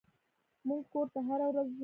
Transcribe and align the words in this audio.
موږ 0.67 0.81
کور 0.91 1.07
ته 1.13 1.19
هره 1.27 1.45
ورځ 1.49 1.67
ځو. 1.75 1.79